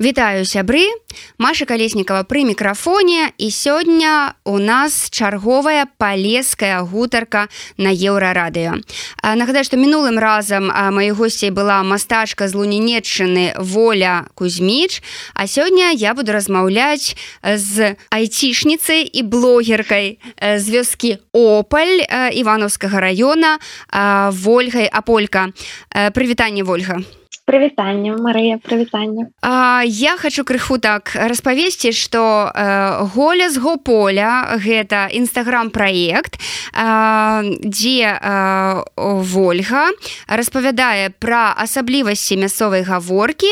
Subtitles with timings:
[0.00, 0.88] Вітаю сябры.
[1.36, 3.36] Маша калеснікова пры мікрафоне.
[3.36, 8.80] І сёння у нас чарговая палеская гутарка на еўрарадыё.
[9.20, 15.04] Нагадаю што мінулым разам маёй госцей была мастачка з лунінетчыны воля кузьміч.
[15.36, 17.12] А сёння я буду размаўляць
[17.44, 23.60] з айцішніцай і блогеркай з вёскі опаль ивановскага района
[23.92, 25.52] ольгай аполька.
[25.92, 27.04] Прывітанне ольга
[27.44, 29.30] прывітанне Марыя прывітанне
[29.84, 36.38] я хочу крыху так распавесці что э, голес гополя гэта нстаграм проект
[36.74, 38.82] э, дзе э,
[39.50, 39.90] ольга
[40.28, 43.50] распавядае пра асаблівасці мясцовай гаворкі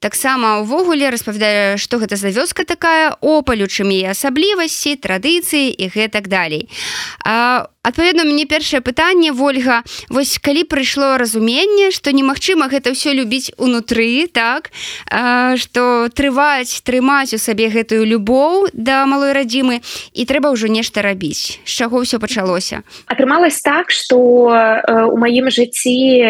[0.00, 6.28] таксама увогуле распавядае что гэта за вёска такая опалю чым і асаблівасці традыцыі і гэтак
[6.28, 6.68] далей.
[7.88, 13.52] Адпаведна мне першае пытанне ольга вось калі прыйшло разуменне что немагчыма гэта ўсё любіць рабіць
[13.58, 14.70] унутры так
[15.56, 19.80] что трываць трымаць у сабе гэтую любоў да малой радзімы
[20.14, 21.60] і трэба ўжо нешта рабіць.
[21.64, 22.82] З чаго ўсё пачалося?
[23.06, 26.22] Атрымалось так что у маім жыцці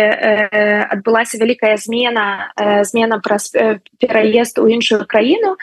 [0.93, 2.53] адбылася вялікая змена
[2.85, 3.53] змена праз
[3.99, 5.57] пераезд у іншую краіну.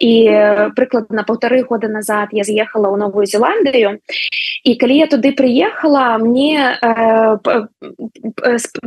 [0.00, 4.00] І прыкладна полторы года назад я з'ехала ў новую зеландыю.
[4.64, 6.78] І калі я туды прыехала мне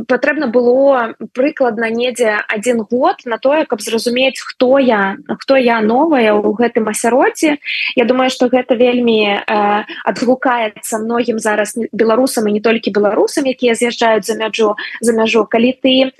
[0.08, 6.34] патрэбна было прыкладна недзе один год на тое каб зразумець хто я хто я новая
[6.34, 7.58] у гэтым асяроддзе
[7.96, 13.74] Я думаю что гэта вельмі э, адгукаецца многім зараз беларусам і не толькі беларусам якія
[13.74, 15.46] з'язджаюць за мяжу за мяжу.
[15.46, 16.10] Калі ты э,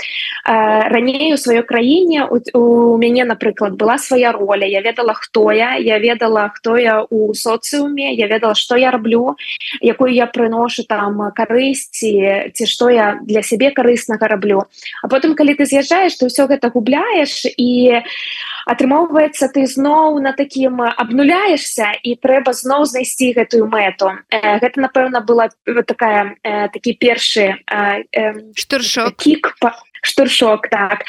[0.44, 5.76] раней у сваёй краіне у, у мяне напрыклад была свая роля я ведала хто я
[5.76, 9.36] я ведала хто я у соцыуме я ведала что я раблю
[9.80, 14.64] якую я прыношу там карысці ці што я для сябе карыснага раблю.
[15.02, 18.02] А потым калі ты з'язджаеш ты ўсё гэта губляеш і
[18.66, 24.14] атрымоўваецца ты зноў на такім абнуляешься і трэба зноў знайсці гэтую мэту.
[24.30, 25.50] Э, гэта напэўна была
[25.86, 27.56] такая э, такі першы
[28.56, 29.16] штуршок.
[29.16, 31.04] кік по штуршок так.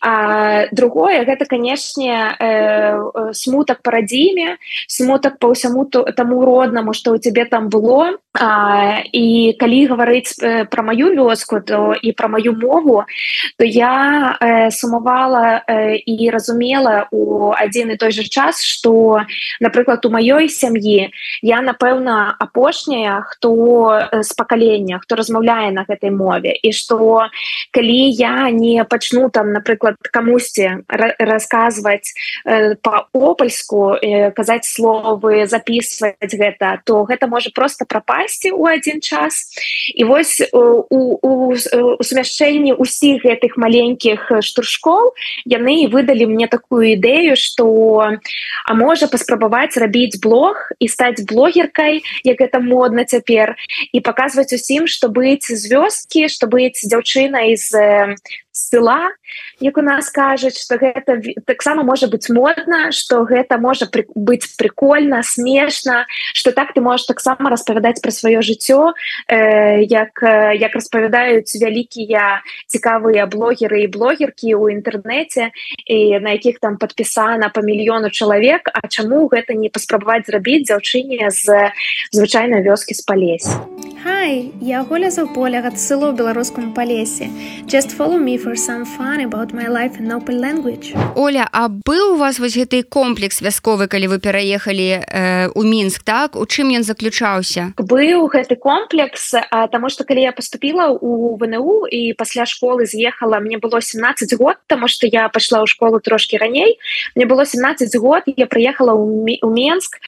[0.00, 7.18] А, другое гэта канешне э, смутак парадзіме смутак по ўсяму то таму роднаму что у
[7.18, 10.36] тебе там было а, і калі гаварыць
[10.70, 13.04] про маю вёску то і про маю мову
[13.58, 19.24] то я э, сумавала э, і разумела у адзін і той же час что
[19.60, 21.10] напрыклад у маёй сям'і
[21.42, 27.28] я напэўна апошняя хто з пакалення хто размаўляе на гэтай мове і что
[27.72, 30.84] калі я не пачну там напрыклад камусьці
[31.18, 32.12] расказваць
[32.44, 37.84] э, по-опальску э, казаць словы записывать гэта то гэта можа просто
[38.26, 39.46] прапасці у один час.
[39.94, 40.58] І вось у,
[40.90, 45.14] у, у сумяшчэнні усіх гэтых маленькіх штуршкол
[45.46, 48.02] яны выдалі мне такую ідэю что
[48.66, 53.56] а можа паспрабаваць рабіць блог і стаць блогеркай як гэта модна цяпер
[53.92, 57.70] і показваць усім что быць з вёскі что быць дзяўчынай з
[58.56, 59.10] села
[59.60, 64.56] як у нас кажуць что гэта таксама можа быть модна что гэта можа пры, быць
[64.56, 68.94] прикольно смешна что так ты можешь таксама распавядаць про сваё жыццё
[69.28, 70.22] э, як
[70.56, 75.50] як распавядаюць вялікія цікавыя блогеры і блогеркі у інтэрнэце
[75.86, 81.30] і на якіх там подпісана по мільёну чалавек А чаму гэта не паспрабаваць зрабіць дзяўчыне
[81.30, 81.72] з
[82.12, 83.56] звычайнай вёскі з палесе.
[84.02, 87.30] Хай я голя за поля ад сыло беларускаму палесе.
[87.66, 90.94] Just follow me for some fun about my life in open language.
[91.16, 96.06] Оля, а быў у вас вось гэты комплекс вясковы, калі вы пераехалі э, у мінск
[96.06, 97.74] так у чым ён заключаўся?
[97.74, 103.58] Быў гэты комплекс, таму што калі я поступила у ВНУ і пасля школы з'ехала мне
[103.58, 106.78] было 17 год, таму што я пайшла ў школу трошки раней.
[107.16, 109.98] Мне было 17 год, я прыехала ў Менск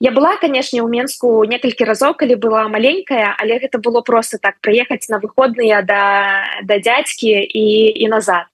[0.00, 4.56] Я была канешне ў менску некалькі разоў калі была маленькая але гэта было просто так
[4.64, 6.04] прыехаць на выходныя да
[6.64, 8.48] да дядзькі і і назад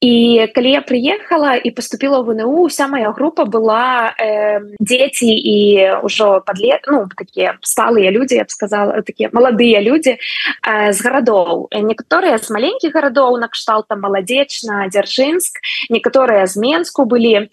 [0.00, 5.56] і калі я прыехала і поступила в ВНУ вся моя група была э, дзеці і
[6.04, 11.72] ўжо подлет ну такія сталыя люди я б сказала такія маладыя люди э, з гарадоў
[11.72, 17.48] некаторыя з маленькіх гарадоў накшталта маладзечна дзяржынск некаторыя з менску былі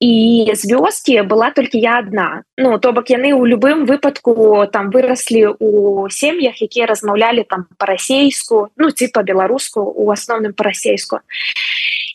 [0.00, 2.44] і з вёскі была толькі я одна.
[2.60, 8.68] Ну то бок яны ў любым выпадку там выраслі у сем'ях якія размаўлялі там па-расейску
[8.76, 11.24] ну ці па-беларуску у асноўным па-расейску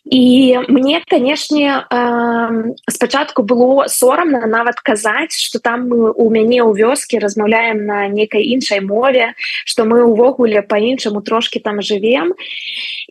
[0.05, 6.73] і мне канешне э, спачатку было сорамна нават казаць что там мы у мяне ў
[6.73, 9.33] вёскі размаўляем на некай іншай мове
[9.65, 12.33] что мы увогуле по-іншаму трошки там живвем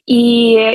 [0.06, 0.20] і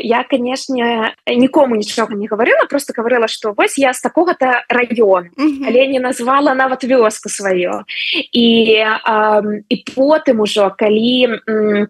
[0.04, 5.30] я канешне нікому нічога не гаварыла просто говорила что вось я з такого-то район
[5.68, 7.84] але не назвала нават вёску сваё.
[8.32, 11.88] І э, і потым ужо калі э,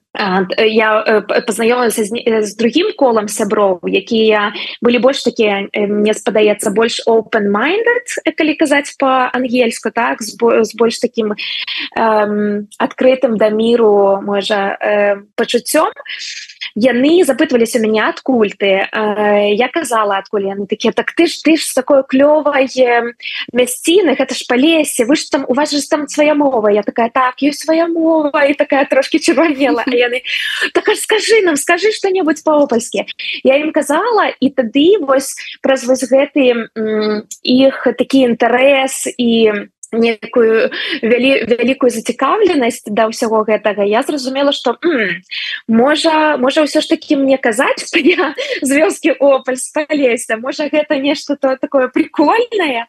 [0.65, 2.11] я познаёмилася з,
[2.41, 3.79] з другим колам сяброў
[4.15, 8.07] якія былі больш такія мне спадаецца больш open minded
[8.39, 11.35] калі казаць по-ангельску так з, з больш таким
[12.79, 15.91] адкрытым да міру можа э, пачуццём
[16.73, 18.89] яны запытваліся мяне адкуль ты?
[18.89, 20.65] Э, я казала адкуль яны.
[20.65, 23.13] Такія так ты ж ты ж такое клёвае
[23.53, 26.83] мясціны гэта ж па лесе вы ж там у вас же там свая мова я
[26.83, 30.21] такая так ёсць свая мова і такая трошки чырванела яны
[30.73, 33.05] так скажи нам скажи что-небудзь па-опальскі
[33.43, 36.69] я ім казала і тады вось праз вось гэты
[37.43, 39.31] іх такі інтарэс і
[39.97, 40.71] некую
[41.01, 43.83] вялі, вялікую зацікаўленасць да ўсяго гэтага.
[43.83, 44.77] Я зразумела что
[45.67, 51.55] можа можа ўсё ж таки мне казаць з вёскі опаль спалесся можа гэта нешта то
[51.55, 52.87] такое прикольное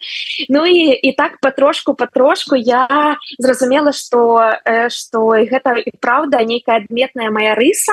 [0.48, 4.58] Ну і і так потрошку потрошку я зразумела что
[4.88, 7.92] что гэта і праўда нейкая адметная моя рыса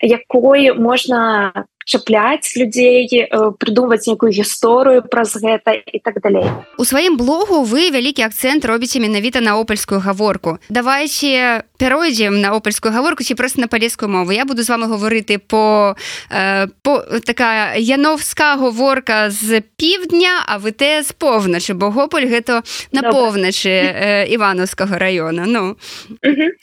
[0.00, 3.30] якой можна чапляць людзей
[3.62, 6.44] прыдумваць некую гісторыю праз гэта і так далей
[6.78, 10.58] у сваім блогу вы вялікі акцэнт робіце менавіта на опальскую гаворку.
[10.68, 14.32] Давайте пяройдзем на опальскую гаворку ці просто на палескую мову.
[14.32, 15.96] Я буду з вами гаварыты по
[16.30, 22.62] э, по такая яновска гаворка з півдня а вы те з поўначы бо гополь гэта
[22.92, 25.76] на поўначы э, ивановскага района ну.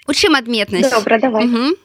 [0.07, 1.45] У чым адметнасць добра давай.
[1.45, 1.82] Угу.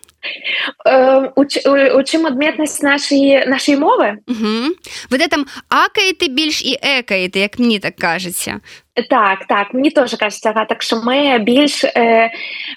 [0.85, 7.38] Э, у, у, у чым адметнасць нашай нашай мовы вы там акаеты больш і экаеты
[7.38, 8.59] як мне так кажаце
[9.09, 12.30] так так мне тоже кажется ага, так что мы більш э,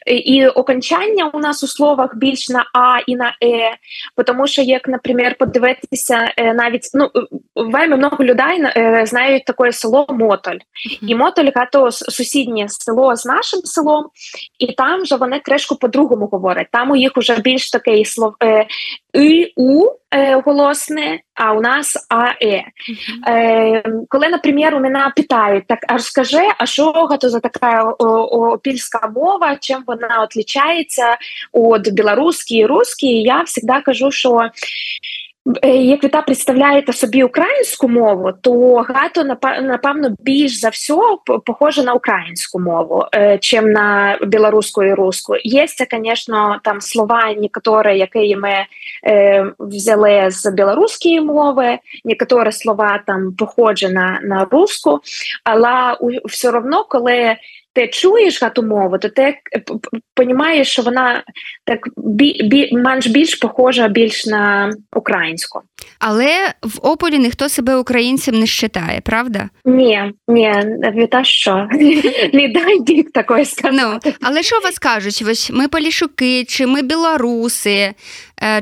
[0.06, 3.70] і окончання у нас у словах більш на а і на э
[4.14, 7.10] потому що як например подивитися э, навіть ну
[7.54, 10.58] вельми много людей э, знають такое село мотоль
[11.02, 14.06] і мотоль то сусіднє село з нашим селом
[14.58, 18.66] і там же вони кришку по-другому говорять там у їх уже більш такий слов э,
[19.13, 22.63] і у е, голосне а у нас аe
[23.27, 29.11] е, коли наприклад у мене питають так а розкажи а що це за така опільська
[29.15, 31.17] мова чим вона відрізняється
[31.53, 33.21] від білоруської і русської?
[33.21, 34.49] Я завжди кажу що
[35.63, 39.23] як віта представляєте собі українську мову то гато
[39.61, 40.93] напевно більш за все
[41.45, 43.05] похоже на українську мову
[43.39, 48.65] чим на білоруську і русську є звісно там слова некоторі які ми
[49.59, 54.99] взяли з білоруської мови некоторі слова там похожі на русську
[55.43, 57.35] але все одно коли
[57.73, 59.35] ти чуєш гату мову, то ти
[60.17, 61.23] розумієш, що вона
[61.65, 65.61] так бі, бі, менш більш похожа більш на українську.
[65.99, 69.49] Але в Ополі ніхто себе українцем не вважає, правда?
[69.65, 70.53] Ні, ні,
[70.95, 71.67] віта що?
[72.33, 74.03] Не дай дік такої сказати.
[74.05, 75.23] Ну, але що вас кажуть?
[75.27, 77.93] Ось ми полішуки, чи ми білоруси,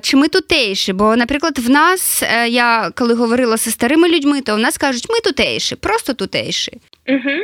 [0.01, 0.93] чи ми тутейші?
[0.93, 5.19] Бо, наприклад, в нас, я коли говорила зі старими людьми, то в нас кажуть, ми
[5.19, 6.71] тутейші, просто тутейші.
[7.09, 7.35] Угу.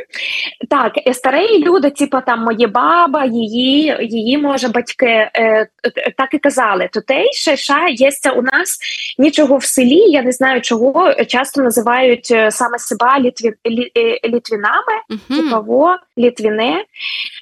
[0.70, 5.68] Так, старі люди, типу там моє баба, її її може батьки е,
[6.16, 6.88] так і казали.
[6.92, 8.78] Тутейше ша є у нас
[9.18, 10.10] нічого в селі.
[10.10, 13.92] Я не знаю, чого часто називають саме себе літві, лі,
[14.24, 15.42] літвінами, угу.
[15.42, 16.84] типово літвіне.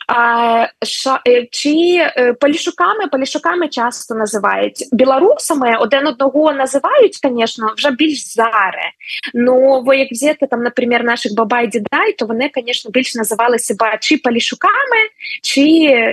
[0.09, 2.07] А, ша, чи
[2.41, 8.91] полішуками, полішуками часто називають білорусами один одного називають, звісно, вже більш заре.
[9.35, 13.99] Ну, ви як взяти там, наприклад, наших бабай дідай, то вони, звісно, більш називали себе
[14.01, 15.01] чи полішуками,
[15.43, 15.61] чи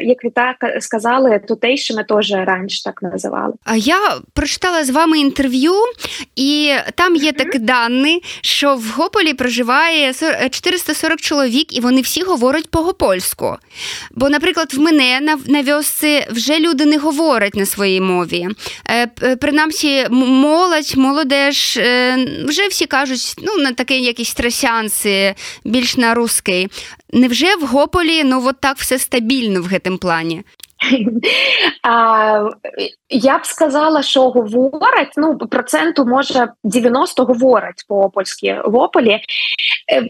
[0.04, 3.54] як ви так сказали, тутейшими теж раніше так називали.
[3.66, 4.00] А я
[4.34, 5.74] прочитала з вами інтерв'ю,
[6.36, 10.14] і там є такі дані, що в Гополі проживає
[10.50, 13.58] 440 чоловік, і вони всі говорять по-гопольську.
[14.12, 18.48] Бо, наприклад, в мене на, на вьосці вже люди не говорять на своїй мові.
[18.90, 25.34] Е, принаймні, молодь, молодеж, е, вже всі кажуть, ну, на такі якісь трасянці,
[25.66, 26.70] більш на русский.
[27.14, 30.44] Невже в Гополі ну от так все стабільно в гэтым плане?
[33.10, 39.20] я б сказала що говораць ну проценту можа 90 говораць по-польскі в ополі.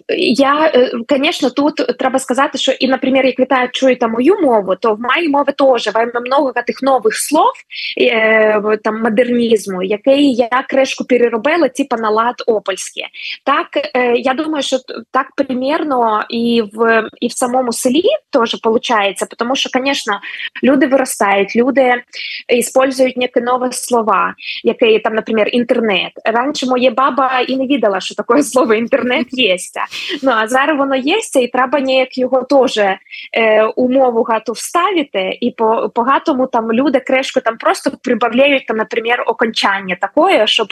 [0.09, 0.71] Я
[1.07, 4.99] конечно тут трэба сказаць що і например як вітаю чую там мою мову то в
[4.99, 7.53] маі мовы тоже вам много гэтых новых слов
[7.97, 13.05] э, там мадэрнізму який я крэшку переробила типа на лад опольскі
[13.43, 14.77] так э, я думаю что
[15.11, 20.21] так примерно і в і в самому селі тоже получается потому что конечно
[20.62, 22.04] люди вырастают люди
[22.48, 28.14] используют некие новые слова якія там например интернет раньше моя баба і не відала что
[28.14, 29.78] такое слово интернет есть
[30.22, 32.98] ну а зараз воно есть і трэба неяк його тоже
[33.38, 39.24] э, умову гату вставіти і по багатому там люди крэшку там просто прибавляють там например
[39.26, 40.68] окончання такое щоб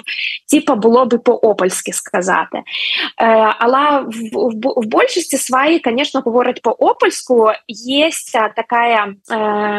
[0.50, 2.58] типа було би по-опольски сказати
[3.22, 7.50] э, але в, в, в большасці сваі конечно говорять по-опольску
[7.88, 9.14] есть такая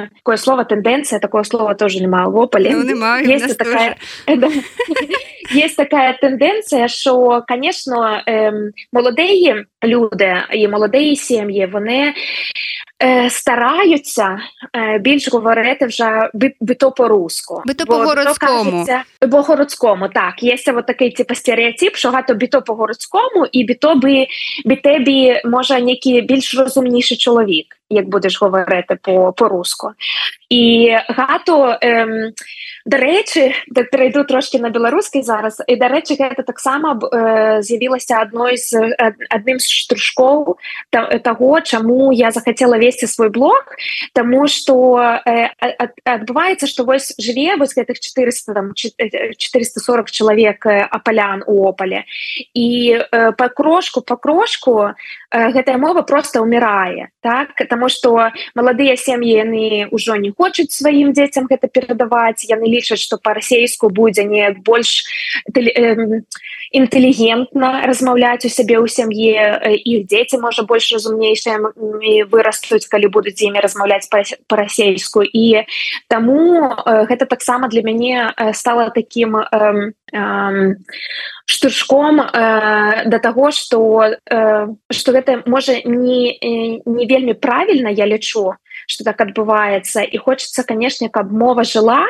[0.05, 2.29] э, такое слово тенденция такое слово тоже нема.
[2.29, 3.97] В ополе ну, есть такая
[5.51, 8.53] есть такая тенденция что конечно э,
[8.93, 12.15] молодые люди і молодые сем'ї вони
[13.03, 14.39] Е, стараються
[14.77, 16.31] е, більш говорити вже
[16.61, 17.63] би то по-руску.
[17.67, 18.87] Би то по-городському.
[19.29, 20.43] бо городському так.
[20.43, 24.27] Є вот такий типу стереотип що гато би то по-городському і би то би
[24.65, 29.91] би тебі може некий більш розумніший чоловік як будеш говорити по по-руску
[30.51, 32.33] і гато ем,
[32.87, 33.55] до речі
[33.93, 35.63] перейду трошки на беларускай зараз.
[35.69, 38.75] І до речі гэта таксама е, з'явілася адной з
[39.31, 40.57] адным з штрушкоў
[41.23, 43.77] того чаму я захацела весці свой блог.
[44.13, 45.51] Тому что э,
[46.05, 52.05] адбываецца что вось жыве вось гэтых 400 там 440 чалавек апалян у опале
[52.55, 54.91] і э, по крошку по крошку
[55.31, 57.55] э, гэтая мова просто умирае так?
[57.55, 63.21] Потому что маладыя сем'і яны ўжо не хочуць сваім дзецям гэта перадаваць яны лічаць что
[63.21, 65.05] по-расейску будзе не больш
[66.73, 71.61] інтэлігентна размаўляць у сябе ў сям'і іх дзеці можа больш разумнейшыя
[72.33, 75.69] вырастуць калі будуць з імі размаўляць па-расейску і
[76.09, 79.37] таму гэта таксама для мяне стала таким
[81.51, 86.39] штуршком э, до того что э, что гэта можа не
[86.87, 88.55] не вельмі правильно я лічу
[88.91, 92.07] что так адбываецца і хочется конечно каб мова жила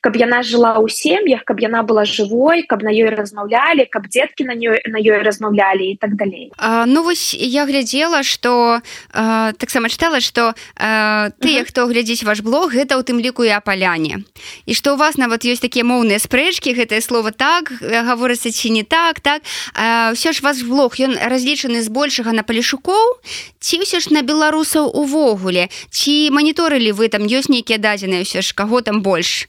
[0.00, 4.46] каб яна жыла ў сем'ях каб яна была живой каб на ёй размаўлялі каб дзеткі
[4.46, 9.88] на ёй на ёй размаўлялі і так далей а, ну вось я глядзела что таксама
[9.88, 14.26] чытала что тыя хто глядзіць ваш блог гэта у тым ліку і апаляне
[14.66, 18.82] і что у вас нават ёсць такія моўныя спрэчкі гэтае слово так гаворыцца ці не
[18.82, 19.42] так так
[19.76, 23.22] ўсё ж ваш блог ён разлічаны збольшага на палішукоў
[23.60, 25.68] ці ўсё ж на беларусаў увогуле?
[25.90, 29.46] Ці маніторылі вы там ёсць нейкія дадзеныя ўсё ж каго там больш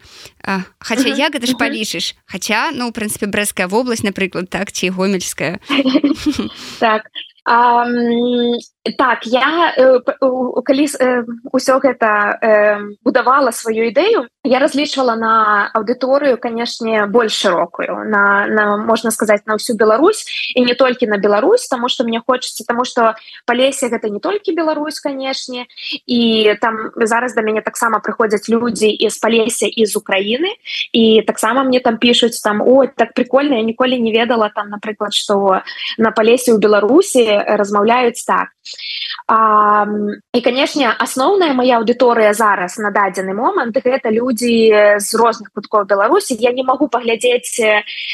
[0.79, 5.59] Хаця як гэта ж палічыш Хаця ну ў прынцыпе брэская вобласць напрыклад так ці гомельская
[6.83, 7.07] так
[8.97, 9.73] так я
[10.65, 10.85] калі
[11.51, 12.39] ўсё гэта
[13.03, 15.33] будавала сваю ідэю я разлічвала на
[15.75, 20.23] аўдыторыю канешне больш шырокую на, на можна сказаць на ўсю Беларусь
[20.55, 23.15] і не толькі на Беларусь тому что мне хочется тому что
[23.45, 25.67] палесе гэта не толькі Беларусь канешне
[26.05, 30.55] і там зараз да мяне таксама прыходзяць людзі из палесе из Украіны
[30.93, 35.13] і таксама мне там пишутць там о так прикольно я ніколі не ведала там напрыклад
[35.13, 35.61] что
[35.97, 38.55] на палесе у Беларусі размаўляюць так
[39.27, 39.85] а,
[40.33, 46.37] і канешне асноўная моя аўдыторыя зараз на дадзены момант гэта людзі з розных куткоў беларусі
[46.39, 47.59] я не могу паглядзець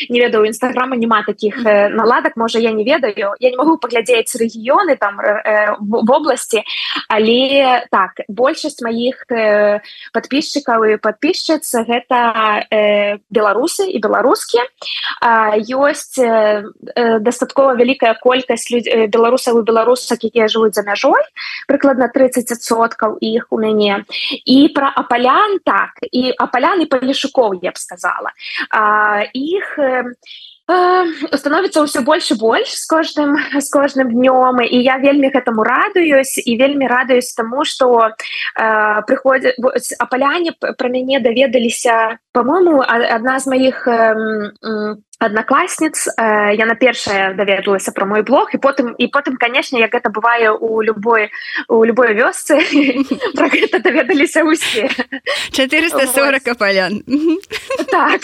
[0.10, 3.36] не ведаю нстаграма няма таких наладак можа я не ведаю.
[3.40, 6.64] Я не могу паглядзець рэгіёны там э, в области
[7.08, 9.80] але так большасць маіх э,
[10.14, 14.66] подписчикаў і подписчыц гэта э, беларусы і беларускія
[15.22, 16.64] ёсць э,
[17.20, 18.70] дастаткова вялікая колькасць
[19.10, 21.22] беларусаў і беларусак якія жывуць за мяжой
[21.68, 24.06] прыкладна 30соткаў іх у мяне.
[24.46, 28.32] І пра апалян так і апалян і палішукоў я б сказала.
[29.34, 29.78] Іх
[30.64, 34.64] становіцца ўсё больш і больш з кожным з кожным днём.
[34.64, 38.16] І я вельмі гэтаму радуюсь і вельмі радуюсь таму што
[38.56, 39.52] э, прыходзя
[40.00, 44.16] апаляне пра мяне даведаліся по-моему одна з маіх э,
[45.20, 50.10] аднакласніц э, яна першая даведалася про мой блог і потым і потым канешне як гэта
[50.10, 51.30] бывае у любой
[51.68, 52.60] у любой вёсцы.
[53.38, 54.90] Про гэта даведаліся усе.
[55.52, 57.04] 440 капалян
[57.92, 58.22] так.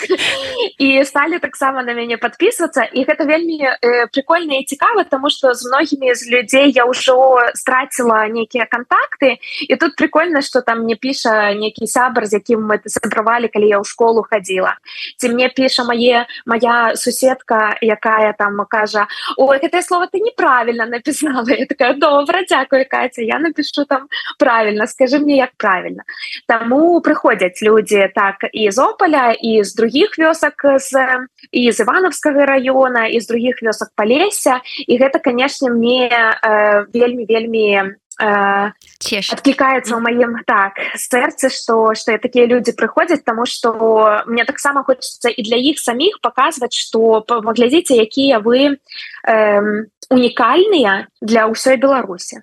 [0.78, 2.82] І сталі таксама на мяне подписываться.
[2.92, 7.38] І гэта вельмі э, прикольна і цікава тому что з многімі з людзей я ўжо
[7.54, 9.38] страціла нейкія контакты.
[9.68, 13.78] І тут прикольно что там мне піша некі сябр з якім мы сабравалі калі я
[13.78, 14.76] ў школу хадзіла
[15.16, 19.06] ці мне піша мае моя суседка якая там кажа
[19.36, 24.08] ой гэтае слово ты неправільна написала я такая добра дзякую Катя я напишу там
[24.38, 26.02] правильно скажи мне як правильно
[26.46, 32.46] Таму прыходзяць людзі так і з опаля і з других вёсак з і з ивановскага
[32.46, 40.00] района і з других вёсак палеся і гэта канешне мне э, вельмі вельмі адклікаецца ў
[40.00, 45.56] маім так сэрцы што што такія людзі прыходзяць тому что мне таксама хочется і для
[45.56, 48.76] іх саміх паказваць что паглядзіце якія вы
[49.24, 52.42] э, унікальныя для ўсёй беларусі.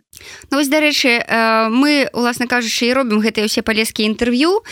[0.49, 1.19] Ну вось дарэчы
[1.69, 4.63] мы уласна кажучы і робім гэтыя ўсе палескія інтэрв'ю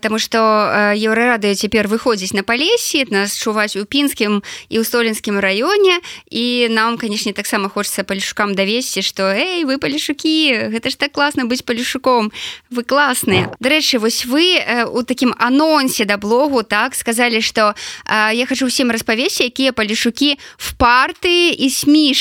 [0.00, 4.40] Таму што еўрарадыё цяпер выходзіць на палесе нас чуваць у пінскім
[4.70, 5.98] і ў столінскім раёне
[6.30, 11.44] і нам канешне таксама хочется палішукам давесці што эй вы палішукі гэта ж так класна
[11.50, 12.30] быць палішуком
[12.70, 17.74] вы класныя дарэчы вось вы у такім анонсе да блогу так сказалі што
[18.06, 21.66] я хочу ўсім распавесці якія палішукі в парты і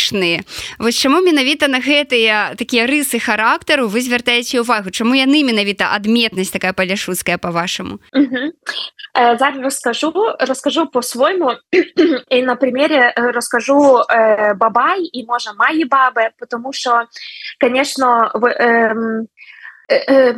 [0.07, 0.43] смешныя
[0.79, 6.51] вось чаму менавіта на гэтыя такія рысы характару вы звяртаеце увагу чаму яны менавіта адметнасць
[6.51, 7.99] такая паляшуцкая по-вашаму
[9.13, 11.55] зараз расскажу расскажу по-свойму.
[12.29, 17.07] І на примере расскажу э, бабай і можа маі бабы потому что
[17.59, 18.93] конечно вы э,
[19.89, 20.35] э,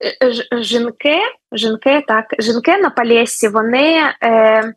[0.00, 1.18] э, жінки
[1.52, 4.72] жінки так жінки на палесе вони э,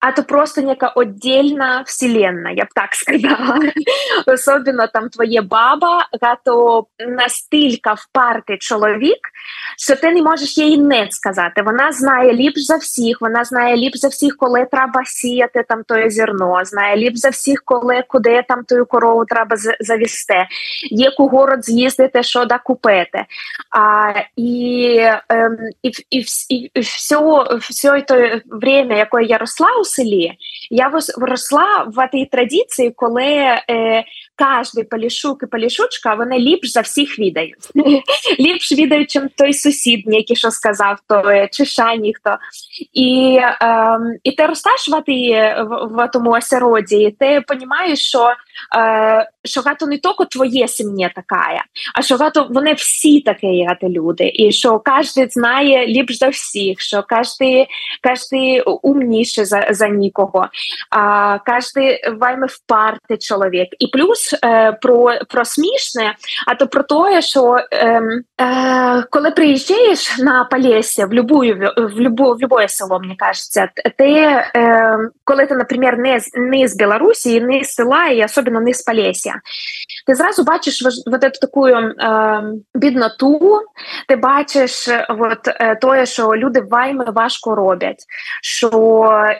[0.00, 3.58] а то просто нека отдельна вселенная я б так сказала.
[4.26, 9.18] Особенно там твоє баба гато настілька впарти чоловік
[9.78, 11.62] що ти не можеш їй не сказати.
[11.62, 16.10] Вона знає ліпш за всіх вона знає ліпш за всіх коли треба сіяти там тоє
[16.10, 20.46] зерно знає ліпш за всіх коли куди там тою корову треба завісти.
[20.90, 23.24] Яку город з'їздити що да купити
[23.70, 27.16] а і ем, і, і, і, і все
[27.60, 30.32] все то время якое я росла у селі.
[30.70, 34.04] Я виросла в этой традиції коли е,
[34.40, 37.68] кожний палішук і палішучка вони ліпш за всіх відають.
[38.40, 42.36] Ліпш відають чим той сусід який що сказав то чи ша ніхто
[42.92, 45.00] і е, і ти ростеш в,
[45.62, 48.34] в, в тому осероді і ти розумієш що
[48.76, 53.88] е, що гато не тільки твоє сім'я така, а що гато вони всі такі гато
[53.88, 57.66] люди, і що кожен знає ліпш за всіх, що кожен,
[58.02, 60.48] кожен умніше за, за нікого,
[61.46, 63.68] кожен вельми впарти чоловік.
[63.78, 66.14] І плюс е, про, про смішне,
[66.46, 68.02] а то про те, що е,
[68.40, 74.12] е, коли приїжджаєш на Полесі в любую, в любу, в любое село, мені кажеться, ти,
[74.56, 78.82] е, коли ти, наприклад, не, не з Білорусі, не з села, і особливо не з
[78.82, 79.32] Полесі,
[80.06, 82.42] ти зразу бачиш вот эту таку е,
[82.74, 83.60] бідноту,
[84.08, 88.04] ти бачиш от, е, тоє, що люди вайми важко роблять,
[88.42, 88.70] що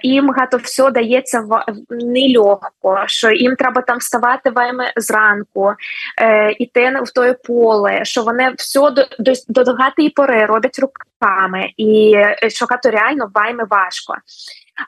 [0.03, 5.75] їм багато все дається в, нелегко, що їм треба там вставати вайми зранку,
[6.21, 11.71] е, іти в тоє поле, що вони все до, до, до догатої пори роблять руками,
[11.77, 12.17] і
[12.49, 14.15] що гато реально вайми важко.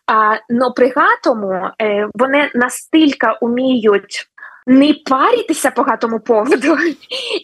[0.07, 4.29] А, но при гатому е, вони настільки уміють
[4.67, 6.77] не паритися по гатому поводу,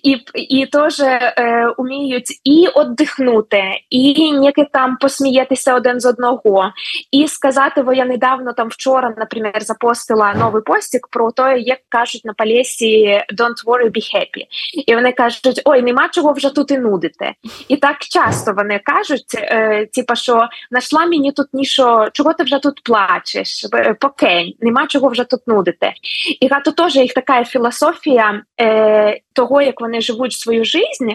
[0.02, 6.72] і і теж е, уміють і віддихнути, і ніяке там посміятися один з одного,
[7.12, 12.24] і сказати, бо я недавно там вчора, наприклад, запостила новий постік про те, як кажуть
[12.24, 14.44] на палесі «Don't worry, be happy».
[14.86, 17.34] І вони кажуть, ой, нема чого вже тут і нудити.
[17.68, 22.58] І так часто вони кажуть, е, типа, що знайшла мені тут нішо, чого ти вже
[22.58, 23.66] тут плачеш,
[24.00, 25.92] покень, нема чого вже тут нудити.
[26.40, 31.08] І гато теж їх така філософія е, того, як вони живуть свою жизнь,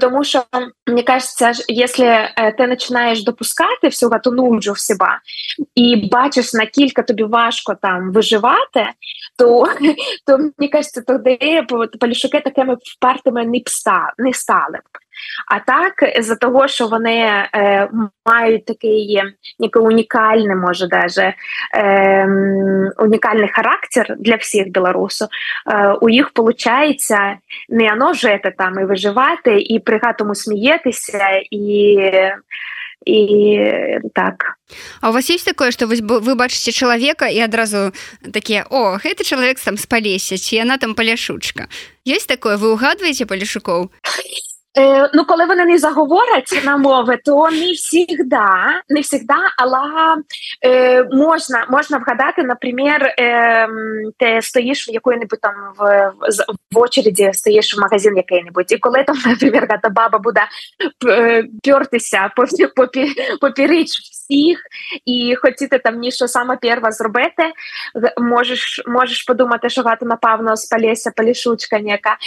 [0.00, 0.42] тому що
[0.86, 5.18] мені кажется, якщо е, ти починаєш допускати всю ту нуджу в себе
[5.74, 8.86] і бачиш, наскільки тобі важко там виживати,
[9.38, 9.66] то
[10.26, 11.62] то мені кажеться, тоді
[12.00, 15.05] полішуки такими впертими не пста не стали б.
[15.47, 17.89] А так за того, що вони е,
[18.25, 19.21] мають такий
[19.59, 21.33] ніби унікальний, може даже
[21.75, 22.27] е,
[22.97, 25.27] унікальний характер для всіх білорусів,
[25.67, 27.07] е, у їх виходить
[27.69, 31.97] не оно жити там і виживати, і при гатому сміятися, і
[33.05, 33.59] і
[34.13, 34.57] так
[35.01, 37.91] А у вас есть такое что вы вы бачыце чалавека і адразу
[38.31, 41.67] такія о гэты чалавек там з палеся ці яна там паляшучка
[42.05, 43.89] есть такое вы угадваеце палешукоў
[44.78, 48.48] Е, ну, коли вони не заговорять на мови, то не всігда,
[48.88, 49.78] не всігда, але
[50.64, 52.66] е, можна можна вгадати, наприклад,
[53.18, 53.68] е,
[54.18, 56.12] ти стоїш в якої-небудь там в,
[56.72, 60.42] в очереді, стоїш в магазин який-небудь, і коли там, наприклад, та баба буде
[61.62, 62.44] пертися по,
[62.76, 62.88] по, по,
[63.40, 63.50] по
[64.25, 64.59] всіх
[65.05, 67.43] і хотіти там ніщо саме перва зробити,
[68.17, 72.17] можеш можеш подумати, що гати, напевно, спалється палішучка ніяка.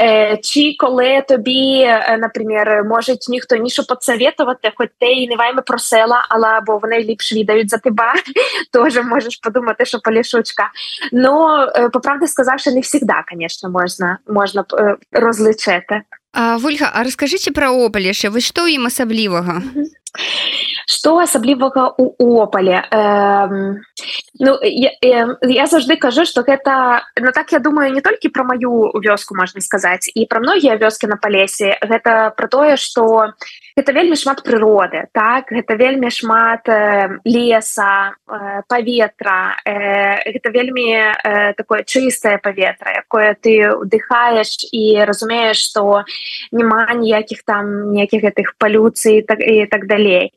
[0.00, 5.62] Е, Чи коли тобі, е, наприклад, може ніхто ніщо подсоветувати, хоч ти і не вайми
[5.62, 8.12] просила, але бо вони ліпш відають за тебе,
[8.72, 10.70] теж можеш подумати, що палішучка.
[11.12, 16.02] Ну, е, по правді сказавши, не завжди, звісно, можна, можна е, розличити.
[16.32, 19.60] А, Вольга, а расскажыце пра опалішы вы што ім асаблівага
[20.87, 23.81] Что асаблівага у опале эм,
[24.39, 28.43] ну я, я, я заўжды кажу что гэта ну так я думаю не толькі про
[28.43, 31.77] маю вёску можна сказаць і про многія вёскі на палесе.
[31.81, 33.33] Гэта про тое что
[33.75, 35.51] это вельмі шмат прыроды так?
[35.51, 43.35] Гэта вельмі шмат э, леса э, паветра э, гэта вельмі э, такое чыстае паветра якое
[43.35, 46.05] ты удыхаеш і разумееш что
[46.51, 50.31] няма ніякіх там ніякіх гэтых палюцый так і так далей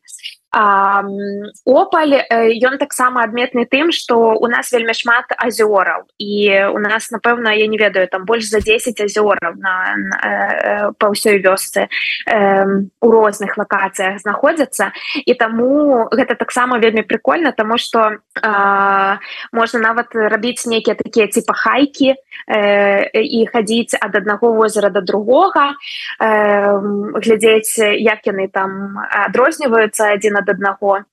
[0.53, 2.15] опаль
[2.59, 7.71] ён таксама адметны тым что у нас вельмі шмат азёраў і у нас напэўна я
[7.71, 11.87] не ведаю там больш за 10 азёраў на, на э, па ўсёй вёсцы
[12.27, 12.67] э,
[13.01, 14.91] у розных лакацыях знаходзяцца
[15.23, 19.19] і таму гэта таксама вельмі прикольно тому что э,
[19.53, 22.19] можна нават рабіць нейкія такія типа хайки
[22.51, 25.79] э, і хадзіць ад аднаго возера до другога
[26.19, 26.75] э,
[27.23, 31.05] глядзець як яны там адрозніваюцца адзін ад аднаго.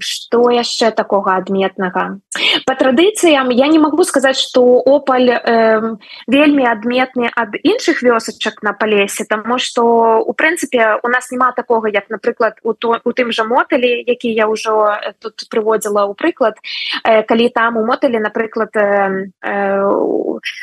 [0.00, 2.18] Что яшчэ такога адметнага?
[2.66, 8.72] По традыцыям я не могу сказаць что опаль э, вельмі адметны ад іншых вёсачак на
[8.72, 13.30] палесе тому что у прынцыпе у нас няма такого як напрыклад у то у тым
[13.30, 16.58] жа моталі які я ўжо тут прыводзіла ў прыклад.
[17.04, 19.88] Э, калі там у моталі напрыклад э, э,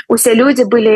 [0.07, 0.95] усе людзі былі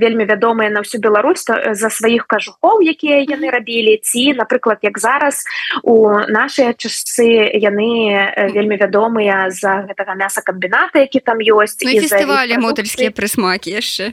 [0.00, 5.19] вельмі вядомыя на ўсю Беларусь за сваіх кажухоў якія яны рабілі ці напрыклад як зараз
[5.20, 5.44] зараз.
[5.82, 13.10] У нашыя часы яны вельмі вядомыя за гэтага мясакамбіната які там ёсць ну, фестывалі мотальскія
[13.10, 14.12] прысмакі яшчэ.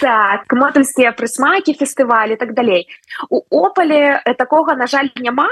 [0.00, 2.88] Так мотальскія прысмакі фестывалі так далей.
[3.28, 5.48] У опале такога на жаль няма.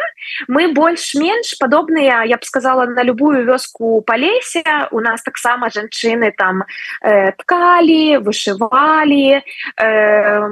[0.48, 6.32] Мы больш-менш падобныя я б сказала на любую вёску па лесе у нас таксама жанчыны
[6.36, 6.64] там
[7.02, 10.48] э, ткалі вышывалі э,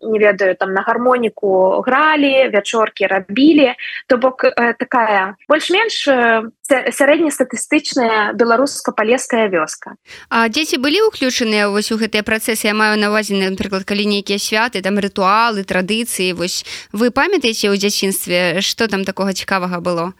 [0.00, 3.74] не ведаю там на гармоніку гралі вячоркі рабілі
[4.06, 9.96] то бок э, такая больш-менш э, сярэднестатыстычная беларуска-палеская вёска.
[10.30, 12.70] А дзеці былі ўключаныя вось у гэтыя працэсы?
[12.70, 18.60] Я маю навазе напрыклад калі нейкія святы там рытуалы традыцыі вось вы памятаеце ў дзяцінстве
[18.60, 20.12] что там такога цікавага было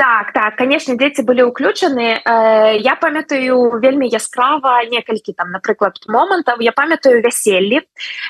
[0.00, 6.60] так так конечно дзеці былі ўключаны э, я памятаю вельмі яскрава некалькі там напрыклад момантаў.
[6.60, 7.84] Я памятаю вяселлі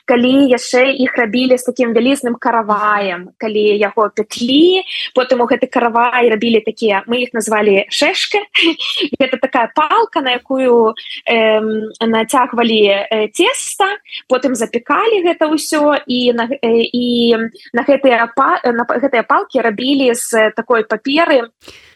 [0.06, 4.87] калі яшчэ іх рабілі з таким вялізным караваем калі яго петлі.
[5.14, 8.38] Потым у гэты каравай рабілі такія мы іх на назвали шешка
[9.18, 10.94] это такая палка на якую
[11.26, 11.61] э,
[12.00, 13.88] нацягвалі э, теста
[14.28, 17.37] потым запекалі гэта ўсё і на і
[17.72, 21.48] на гэтыя па на гэтыя палки рабілі з такой паперы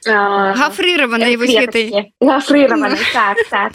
[0.07, 1.37] гафрыраванай
[2.21, 3.73] гафрыраванай так так.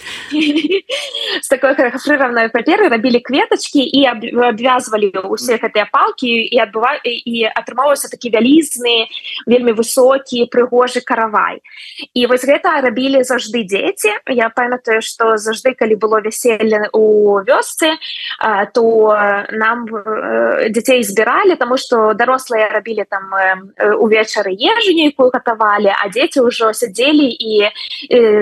[1.42, 8.10] З такой гафрыраванай паперы рабілі кветачкі і абвязвалі усе гэтыя палки і адбыва і атрымалася
[8.14, 9.10] такі вялізны
[9.50, 11.62] вельмі высокі прыгожы каравай.
[12.14, 17.98] І вось гэта рабілі заўжды дзеці я памятаю что заўжды калі было вяселле у вёсцы
[18.74, 19.18] то
[19.50, 19.86] нам
[20.70, 23.34] дзяцей збіралі тому что дарослыя рабілі там
[23.98, 27.70] увечары ежу нейкую гатавалі а дзеці ўжо сядзелі і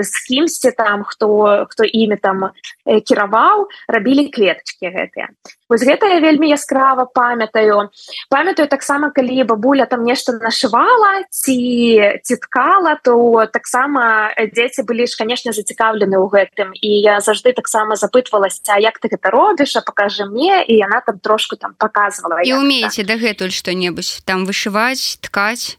[0.02, 2.50] з кімсьці там хто хто імі там
[2.84, 5.30] кіраваў рабілі кветочки гэтыя
[5.68, 7.90] вось гэта я вельмі яскрава памятаю.
[8.30, 15.16] Памятаю таксама калі бабуля там нешта нашывала ці ці ткала то таксама дзеці былі ж
[15.20, 16.72] канешне зацікаўлены ў гэтым.
[16.72, 19.76] І я заўжды таксама запытвалася як ты гэта робіш?
[19.76, 25.20] А покажы мне і яна там трошку там показывала і умееце дагэтуль што-небудзь там вышываць
[25.20, 25.76] ткаць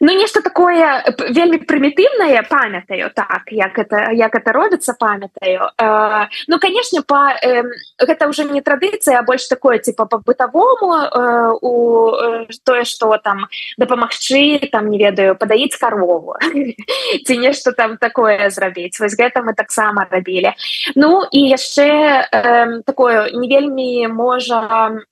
[0.00, 5.70] ну нешта такое вельмі прымітыўнае памятаю так як это як это робіцца памятаю.
[5.78, 7.64] Э, ну канешне па э,
[7.98, 13.46] гэта ўжо не традыцыя больш такое типа по бытавому э, у э, тое что там
[13.78, 16.36] дапамагчы там не ведаю падаіць карову
[17.26, 19.00] ці нешта там такое зрабіць.
[19.00, 20.54] Вось гэта мы таксама рабілі.
[20.94, 25.02] Ну і яшчэ э, такое не вельмі можа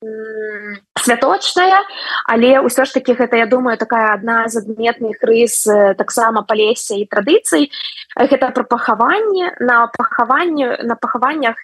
[0.99, 1.83] святочная
[2.27, 5.65] але ўсё ж таки гэта я думаю такая одна з адметных рыс
[5.97, 7.73] таксама палесе і традыцый.
[8.17, 9.57] Гэта пра пахаванне.
[9.61, 11.57] На пахаванне на пахаваннях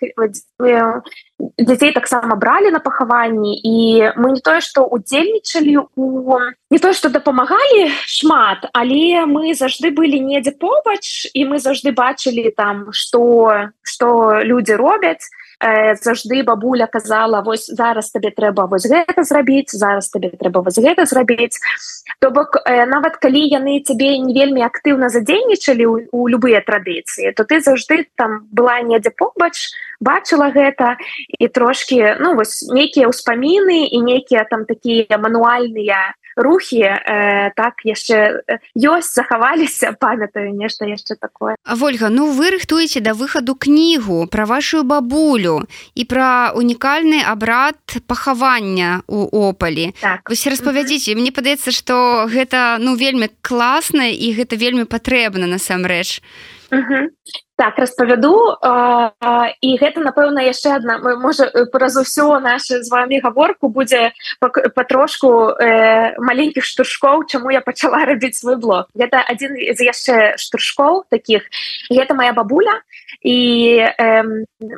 [1.58, 3.60] дзяцей таксама бралі на пахаванні.
[3.60, 3.76] І
[4.16, 10.20] мы не тое што удзельнічалі у не тое што дапамагалі шмат але мы заўжды былі
[10.20, 15.20] недзе побач і мы заўжды бачылі там што што людзі робяць.
[15.20, 15.43] э,
[16.00, 21.06] заўжды бабуля казала вось зараз табе трэба вось гэта зрабіць зараз табе трэба вось гэта
[21.06, 21.58] зрабіць
[22.20, 27.60] то бок нават калі яны цябе не вельмі актыўна задзейнічалі у любыя традыцыі то ты
[27.60, 30.96] заўжды там была недзе побач бачыла гэта
[31.38, 38.42] і трошки ну вось нейкія ўспаміны і нейкія там такія мануальныя рухі э, так яшчэ
[38.74, 44.82] ёсць захаваліся памятаю нешта яшчэ такое Вольга ну вы рыхтуеце да выхаду кнігу пра вашу
[44.82, 50.28] бабулю і пра унікальны абрад пахавання у опалі так.
[50.28, 56.22] вось распавядзіце мне падаецца што гэта ну вельмі класна і гэта вельмі патрэбна насамрэч
[56.70, 57.08] mm -hmm.
[57.56, 58.58] Так распавяду.
[59.62, 64.12] І гэта напэўна яшчэ одна можа праз усё наше з вами гаворку будзе
[64.74, 68.90] патрошку э, маленькіх штуршкоў чаму я пачала рабіць свой блог.
[68.98, 71.46] Гэта адзін з яшчэ штуршкоў таких
[71.90, 72.82] гэта моя бабуля.
[73.22, 74.24] І э,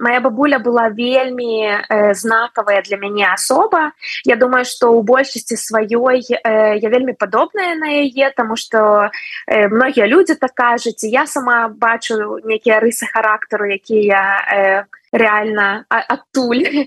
[0.00, 3.92] моя бабуля была вельмі э, знакавая для мяне асоба.
[4.24, 9.10] Я думаю что у большасці сваёй э, я вельмі падобная на яе тому что
[9.48, 11.04] э, многія людзі так кажуць.
[11.04, 16.64] Я сама бачу некі нейкія рысы характару якія э, реально адтуль.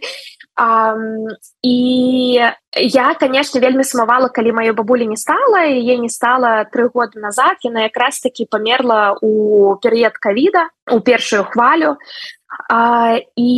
[1.64, 2.42] І
[2.76, 7.56] я конечно вельмі сумавала калі маё бабулі не стала яе не стала тры годы назад.
[7.64, 11.96] Яна якраз таки памерла у перыяд кавіда у першую хвалю
[12.70, 13.52] А, і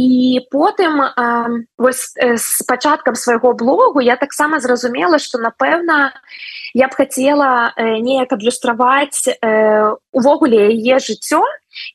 [0.52, 6.12] потым а, вось з пачаткам свайго блогу я таксама зразумела што напэўна
[6.76, 9.32] я б хацела неяк адлюстраваць
[10.12, 11.40] увогуле яе жыццё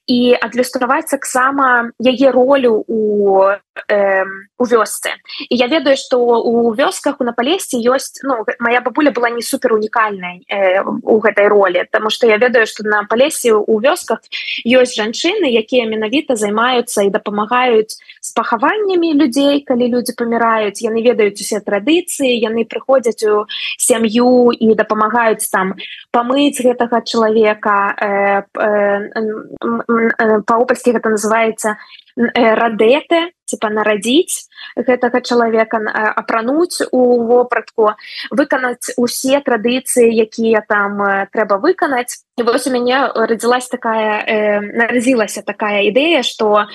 [0.09, 3.53] і адлюстраваць таксама яе ролю у
[3.89, 4.25] э,
[4.59, 5.11] у вёсцы.
[5.51, 9.73] І я ведаю что у вёсках у напалесці ёсць ну моя бабуля была не супер
[9.75, 14.21] унікальнай э, у гэтай ролі тому что я ведаю что на палесе у вёсках
[14.65, 21.41] ёсць жанчыны якія менавіта займаюцца і дапамагаюць з пахаваннямі людзей калі людзі паміраюць яны ведаюць
[21.41, 23.47] усе традыцыі яны прыходзяць у
[23.79, 25.75] сям'ю і дапамагаюць там
[26.11, 31.77] памыць гэтага чалавека э, э, па-опальскі гэта называется
[32.17, 35.81] радэты типа нарадзіць гэтага чалавека
[36.19, 37.95] апрануць у вопратку
[38.31, 41.01] выканаць усе традыцыі якія там
[41.33, 42.27] трэба выканаць.
[42.37, 46.69] І вось у мяне радзілась такая э, нарадзілася такая ідэя что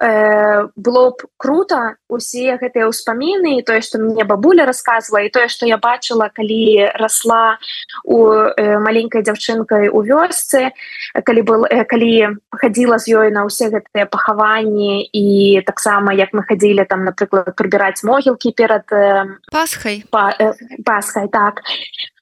[0.00, 5.66] э, было б круто усе гэтыя ўспаміны тое што мне бабуля рассказывала і тое што
[5.66, 7.58] я бачыла калі расла
[8.04, 10.70] у э, маленькой дзяўчынкай у вёсцы
[11.18, 16.42] калі был э, калі хадзіла з ёй на ўсе гэтыя пахаванні і таксама як мы
[16.42, 20.04] хадзілі там напрыклад прыбіраць могілкі перад э, пасхай?
[20.10, 20.52] па, э,
[20.84, 21.62] пасхай так.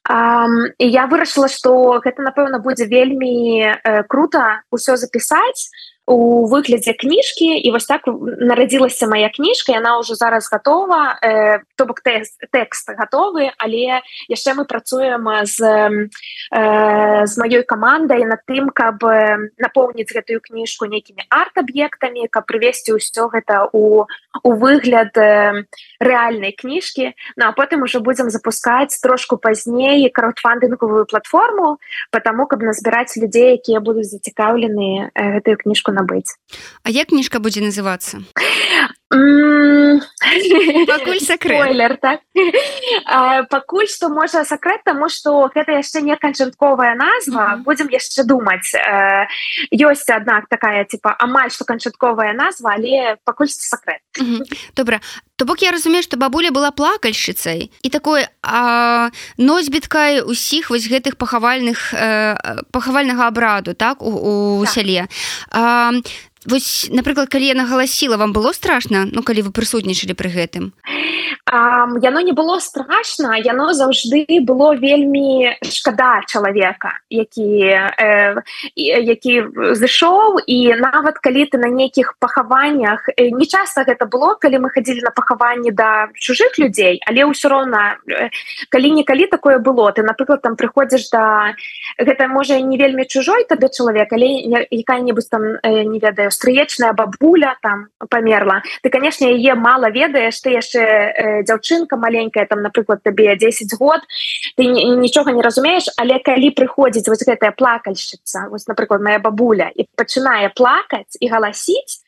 [0.07, 5.73] Um, я вырашыла што гэта напэўна будзе вельмі э, круто ўсё запісаць
[6.07, 11.83] у выглядзе кніжкі і вось так нарадзілася моя кніжка яна ўжо зараз готова э, то
[11.83, 13.99] бок тэкст тэкст готовы але
[14.31, 19.03] яшчэ мы працуем з э, з маёй камандай над тым каб
[19.59, 24.07] напомніць гэтую кніжку нейкімі арт-аб'ектамі каб прывесці ўсё гэта у
[24.47, 25.67] у выгляд э,
[25.99, 31.83] рэальнай кніжкі Ну а потым уже будзем запускаць трошку пазней краудфандынгавую платформу
[32.15, 36.31] потому каб назбіраць людзей якія будуць зацікаўлены э, гэтую кніжку набыць
[36.83, 38.21] А як кніжка будзе называцца
[41.19, 42.21] сакрэлер так.
[43.51, 48.73] Пакуль што можа сакрэт таму што гэта яшчэ не канчатковая назва будзем яшчэ думаць.
[49.71, 54.01] Ёсць аднак такая типа амаль што канчатковая назва але пакуль сакрэт.
[54.75, 55.01] Добра.
[55.37, 58.25] То бок я разумею што бабуля была плакальшчыцай і такой
[59.37, 61.93] носьбіткай усіх вось гэтых пахавальных
[62.71, 65.07] пахавальнага абраду так у, у сяле.
[65.51, 65.91] А
[66.47, 70.71] вось напрыклад калі яна галасіла вам было страшно ну калі вы прысутнічалі пры гэтым?
[71.47, 78.35] Яно не было страшно яно заўжды было вельмі шкада чалавека які э,
[78.75, 79.43] які
[79.75, 85.03] зышоў і нават калі ты на нейкіх пахаваннях не часто гэта было калі мы хадзілі
[85.03, 87.99] на пахаванні да чужых людзей але ўсё роўна
[88.71, 91.55] калі-нікалі такое было ты напрыклад там прыходзіш да
[91.99, 97.87] гэта можа не вельмі чужой тады чалавек але якая-небудзь там не ведаю стрыечная бабуля там
[98.09, 104.05] памерла ты канешне яе мала ведаеш ты яшчэ дзяўчынка маленькая там напрыклад табе 10 год
[104.55, 104.69] ты
[105.01, 110.53] нічога не разумееш але калі прыходзіць вось гэтая плакальшчыца вось напрыклад моя бабуля і пачынае
[110.53, 112.01] плакаць і галасіць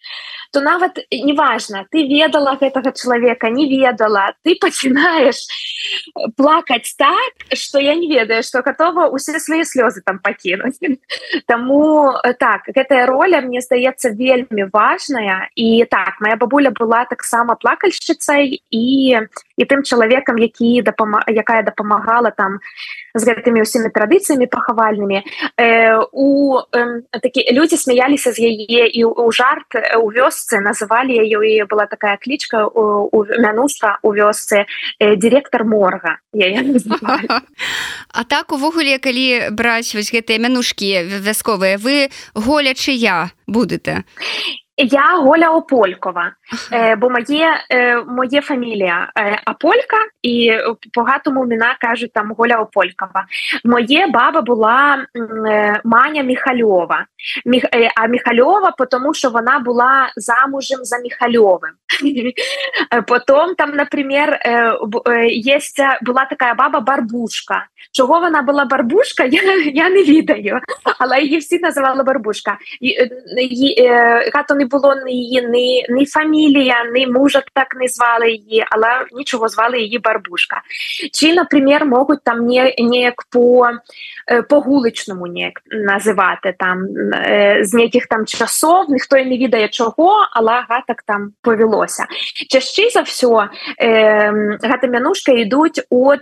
[0.52, 5.48] то нават неважно ты ведала гэтага чалавека не ведала ты пачынаеш
[6.36, 10.80] плакаць так что я не ведаю что готова усе свае слёзы там пакінуць
[11.48, 15.50] Таму так гэтая роля мне здаецца вельмі важная.
[15.56, 19.18] І так моя бабуля была таксама плакальшчыцай і
[19.60, 22.64] і тым чалавекам які дапама якая дапамагала там
[23.14, 25.28] з гэтымі ўсімі традыцыямі пахавальнымі.
[25.60, 31.60] Э, у э, такі людзі смяяліся з яе і у жарт у вёсцы называлі яе
[31.60, 34.66] і была такая клічка у, у мянуства у вёсцы
[35.00, 36.20] э, директор морга
[38.14, 44.04] А так увогуле калі браць вось гэтыя мянушкі вясковыя вы голячыя будете
[44.78, 46.36] я голя ополькова
[46.74, 50.52] е, бо моє е, моє фамілія е, аполька і
[50.96, 53.26] багатому міна кажуть там голя ополькова.
[53.64, 55.06] Моє баба була
[55.48, 57.06] е, маня міхальова.
[57.46, 61.72] Міх, е, а міхальова тому що вона була замужем за міхальовим.
[63.08, 64.74] Потом там например е,
[65.10, 65.60] е, є
[66.02, 67.66] була така баба барбушка.
[67.92, 69.42] Чого вона була барбушка я,
[69.74, 70.60] я не відаю
[71.00, 72.58] але її всі називали барбушка.
[72.82, 72.88] І,
[73.38, 76.06] і, е, то не було ні ні, ні
[76.40, 80.62] фамілія, ні мужа так не звали її, але нічого звали її Барбушка.
[81.14, 82.46] Чи, наприклад, можуть там
[82.80, 83.70] ніяк по
[84.50, 86.88] по вуличному ніяк називати там
[87.62, 92.06] з ніяких там часов, ніхто і не відає чого, але гаток там повелося.
[92.50, 93.50] Чаще за все,
[93.82, 96.22] е, гатамянушки йдуть від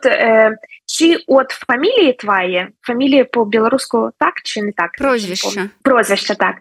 [0.88, 4.92] чи от фамілії твоє, фамілії по-білоруську так чи не так?
[4.98, 5.70] Прозвище.
[5.82, 6.56] Прозвище, так.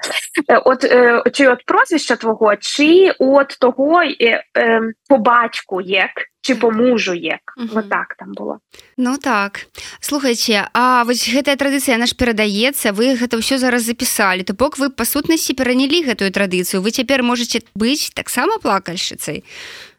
[0.64, 0.84] От,
[1.32, 6.10] чи от прозвища твого, чи от того е, е, по батьку як,
[6.46, 7.40] чи по мужу як.
[7.56, 7.68] Угу.
[7.72, 8.58] Вот так там было.
[8.96, 9.66] Ну так.
[10.00, 14.42] Слухайте, а вось гэтая традыцыя наш перадаецца, вы гэта ўсё зараз запісалі.
[14.42, 16.82] То бок вы па сутнасці перанялі гэтую традыцыю.
[16.82, 19.42] Вы цяпер можете быць таксама плакальшчыцай.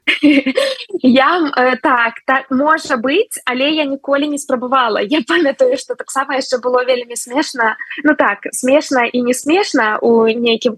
[1.03, 6.35] я э, так так можа быць але я ніколі не спрабавала я памятаю что таксама
[6.35, 10.77] яшчэ было вельмі смешна ну так смешна і не смешна у нейкім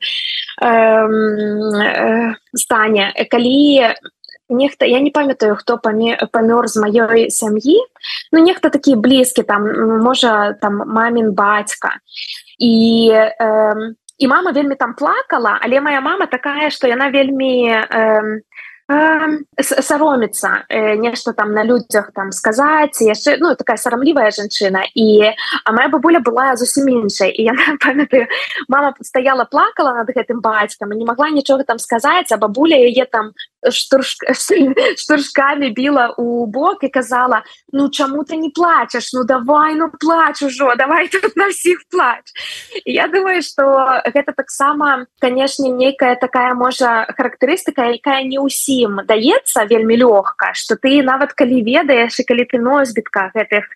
[0.62, 3.13] э, э, стане.
[3.30, 3.94] Калі
[4.50, 7.78] нехта я не памятаю хто памёр з маёй сям'і
[8.32, 9.70] ну нехта такі блізкі там
[10.02, 12.02] можа там мамін бацька
[12.58, 18.42] і э, і мама вельмі там плакала але моя мама такая что яна вельмі э,
[18.89, 25.30] сароміцца э, нешта там на людзях там сказаць яшчэ ну такая сарамлівая жанчына і
[25.63, 28.25] а моя бабуля была зусім іншай і яна памятаю
[28.67, 33.06] мама стаяла плакала над гэтым бацькам і не могла нічога там сказаць а бабуля яе
[33.06, 33.32] там
[33.72, 34.34] штуршка
[34.98, 37.43] штуршками біла у бок і казала
[37.74, 42.24] ну чаму ты не плачаш ну давай ну плач ужо давай тут на всіх плач
[42.86, 43.63] і я думаю что
[44.06, 51.04] гэта таксама канешне нейкая такая можа характарыстыка якая не ўсім даецца вельмі лёгка что ты
[51.04, 53.67] нават калі ведаеш і калі ты носьбітка гэтых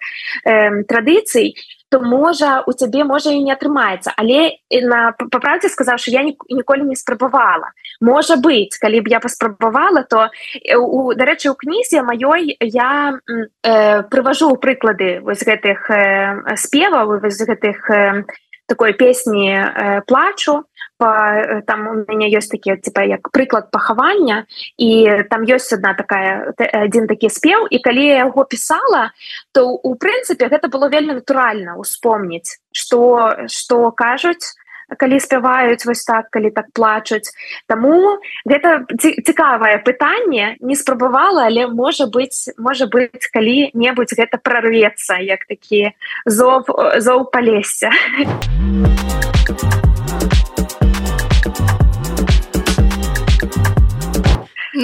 [0.46, 1.56] э, традыцый
[1.94, 6.24] то можа у цябе можа і не атрымаецца але на па праце сказаў що я
[6.26, 7.70] ніколі не спрабавала
[8.02, 10.34] можа быть калі б я паспрабавала то
[10.74, 18.26] у дарэчы у кнізе маёй я э, прыважу прыклады вось гэтых э, спеваў гэтых э,
[18.68, 20.64] такой песні э, плачу.
[20.98, 24.46] По э, там у мяне ёсць такі типа як прыклад пахавання
[24.78, 29.12] і там ёсць одна такая один такі спеў і калі я яго пісала
[29.52, 34.54] то у прынцыпе гэта было вельмі натуральна успомніць что что кажуць
[35.00, 37.34] калі спяваюць вось так калі так плачуць
[37.68, 45.46] Таму гэта цікавае пытанне не спрабавала але можа быць можа быць калі-небудзь гэта прорвецца як
[45.50, 45.92] такі
[46.26, 47.92] зов зоў палесся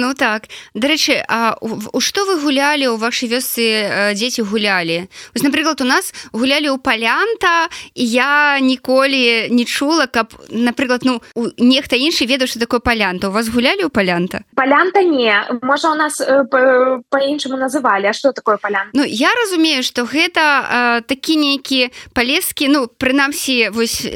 [0.00, 0.48] Ну так.
[0.74, 6.14] Дарэчы А у што вы гулялі у вашай вёсцы дзеці гулялі вось напрыклад у нас
[6.32, 11.20] гулялі ў палянта і я ніколі не чула каб напрыклад ну
[11.58, 15.36] нехта іншы ведаў что такое палянта у вас гулялі ў палянта палянта не.
[15.62, 21.36] Можа у нас по-іншаму называлі А что такое палян Ну я разумею что гэта такі
[21.36, 24.06] нейкі палескі ну прынамсі вось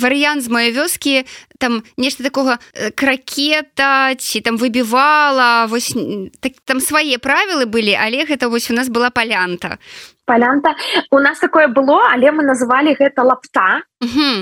[0.00, 1.26] варыянт з маёй вёскі
[1.58, 2.58] там нешта такого
[2.94, 5.94] кракета ці там выбівала вось
[6.40, 9.78] так, там свае правілы былі але гэта вось у нас была палянта.
[10.26, 10.74] Палянта.
[11.10, 13.82] У нас такое было але мы называлі гэта лапта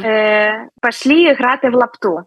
[0.04, 2.24] э, пашлі граты в лапту.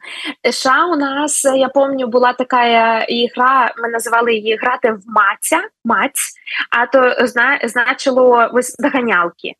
[0.51, 6.19] Ша у нас я помню была такая ігра мы называли її грати в маця мать
[6.71, 9.53] а то зна значило вось даганялки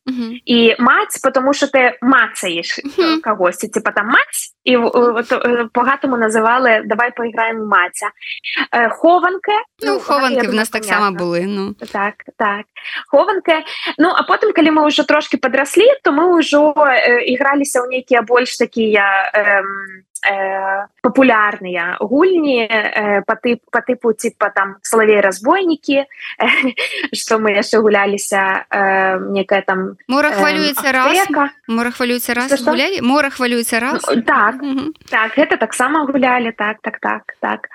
[0.46, 2.80] і мать потому що ти мацаєш
[3.24, 4.78] когось типа там мать і
[5.74, 8.10] по-гатому називали давай поіграємо маця
[8.90, 9.52] хованки
[9.86, 11.74] ну, хованки в нас так само були ну.
[11.74, 12.66] Так так.
[13.08, 13.64] Хованки
[13.98, 16.74] ну а потым калі мы уже трошки подрослі то мы ўжо
[17.66, 19.62] іграліся ў нейкія больш такія э,
[21.02, 22.66] популярныя гульні
[23.28, 26.06] по тып по тыпу типа там славей разбойнікі
[27.14, 28.66] что мы яшчэ гуляліся
[29.30, 31.30] некая там мора хвалюецца раз.
[31.68, 34.56] Мора хвалюецца раз что, гулялі мора хвалюецца раз ну, так.
[34.56, 34.94] -hmm.
[35.10, 37.70] так гэта таксама гулялі так так так так.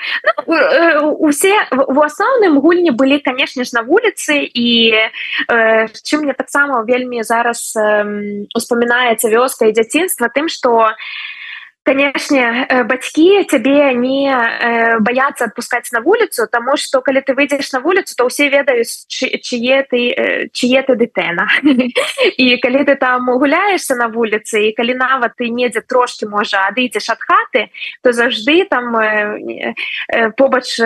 [0.46, 4.94] Ну, усе в асноўным гульні былі канешне ж на вуліцы і
[6.02, 7.78] чым мне таксама вельмі зараз
[8.54, 10.90] успамінаецца вёска і дзяцінства тым что у
[11.90, 14.30] конечно бацькі цябе не
[15.00, 19.82] баяцца отпускать на вуліцу тому что калі ты выйдзеш на вуліцу то ўсе ведаюць чые
[19.90, 21.50] ты чые ты дытэна
[22.38, 27.10] і калі ты там гуляешься на вуліцы і калі нават ты недзе трошки можа адыдзеш
[27.10, 28.94] ад хаты то заўжды там
[30.38, 30.78] побач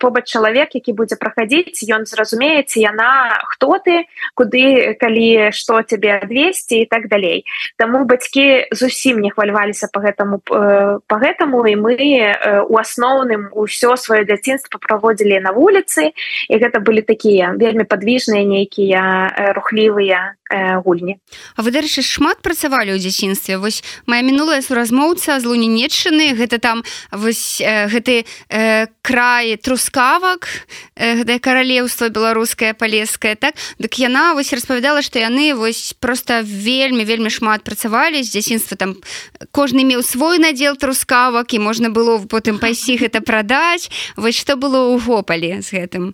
[0.00, 6.78] побач чалавек які будзе праходзіць ён зразумееце яна хто ты куды калі что тебе 200
[6.78, 7.44] і так далей.
[7.76, 11.94] Таму бацькі зусім не хваляваліся по гэтаму по гэтаму і мы
[12.68, 16.12] у асноўным усё сваё дзяцінства праводзілі на вуліцы
[16.48, 20.38] і гэта былі такія вельмі падвіжныя нейкія рухлівыя
[20.84, 21.20] гульні
[21.56, 23.60] А вы дарэчы шмат працавалі ў дзяцінстве?
[23.60, 30.48] Вось моя мінулая суразмоўца з лунінеччыны гэта там вось гэты э, край трускавак
[30.96, 33.60] гэтае каралеўства беларускае палескае так?
[33.76, 38.96] Дык яна вось распавядала што яны вось просто вельмі вельмі шмат працавалі з дзяцінства там
[39.52, 44.60] кожны меў свой свой надзел трускавак і можна было потым пайсці гэта прадаць вось што
[44.60, 46.12] было ў гопалі з гэтым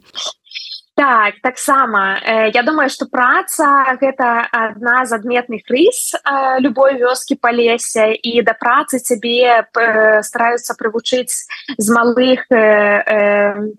[0.95, 7.35] так таксама э, я думаю что праца гэта адна з адметных рыс э, любой вёскі
[7.35, 8.15] па лесе.
[8.15, 12.47] І да працы цябе э, стараюцца прывучыць з малых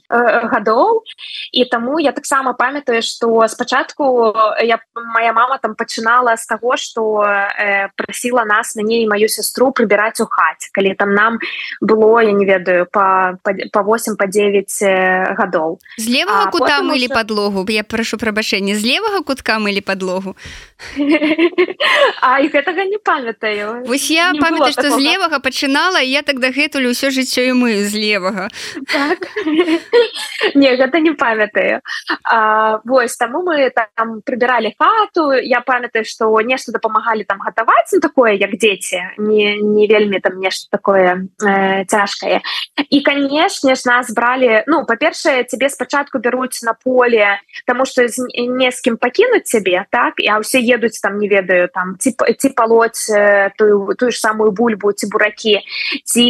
[0.09, 1.03] гадоў
[1.51, 7.23] і таму я таксама памятаю что спачатку я моя мама там пачынала з таго что
[7.23, 11.39] э, прасіла нас мяне і маю сястру прыбіраць у хаце калі там нам
[11.79, 13.39] было я не ведаю по
[13.71, 14.83] по 8 по 9
[15.39, 17.65] гадоў з левого кута мы мылі подлогу?
[17.69, 20.35] Я прошу прабачэння з левага кутка мылі подлогу?
[22.21, 23.85] А і гэтага не памятаю.
[23.85, 27.95] Вось я памятаю што з левага пачынала я так дагэтуль усё жыццё і мы з
[27.95, 28.49] левага
[28.91, 29.27] так?
[30.55, 31.81] Не гэта не памятаю.
[32.83, 35.31] Вось таму мы там прыбіралі хату.
[35.33, 40.39] Я памятаю што нешта дапамагалі там гатаваць ну, такое як дзеці не, не вельмі там
[40.39, 42.41] нешта такое э, цяжкае
[42.89, 48.01] і канешне ж нас бралі ну па-першае цябе спачатку бяруць на по поле тому что
[48.37, 52.49] не з кім пакінуць цябе так я ўсе едуць там не ведаю там ці ці
[52.55, 53.11] палоць
[53.59, 55.59] тую тую ж самую бульбу ці буракі
[56.07, 56.25] ці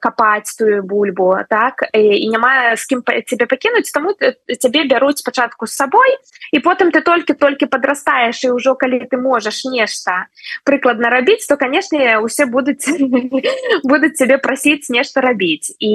[0.00, 5.76] капаць тую бульбу так і няма з кім цябе пакінуць таму цябе бяруць спачатку з
[5.76, 6.16] сабой
[6.52, 10.32] і потым ты толькі-толькі падрастаеш і ўжо калі ты можаш нешта
[10.64, 12.88] прыкладна рабіць то канешне усе будуць
[13.90, 15.92] будуць цябе прасіць нешта рабіць і